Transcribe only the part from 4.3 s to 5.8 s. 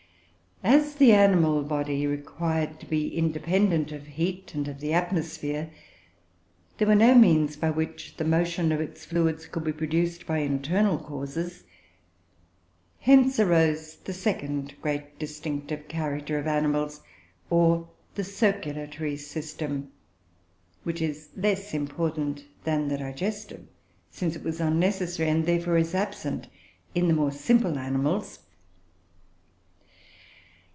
and of the atmosphere,